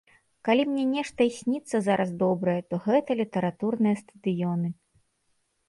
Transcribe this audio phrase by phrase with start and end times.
[0.47, 4.67] Калі мне нешта і сніцца зараз добрае, то гэта літаратурныя стадыёны.